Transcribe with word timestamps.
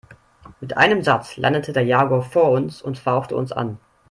Mit 0.61 0.77
einem 0.77 1.03
Satz 1.03 1.37
landete 1.37 1.73
der 1.73 1.83
Jaguar 1.85 2.23
vor 2.23 2.49
uns 2.49 2.81
und 2.81 2.97
fauchte 2.97 3.35
uns 3.35 3.51
an. 3.51 3.77